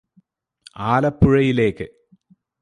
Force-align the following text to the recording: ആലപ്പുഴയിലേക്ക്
ആലപ്പുഴയിലേക്ക് 0.85 1.87